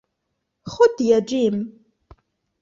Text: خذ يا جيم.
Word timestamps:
خذ 0.65 1.01
يا 1.05 1.19
جيم. 1.19 1.85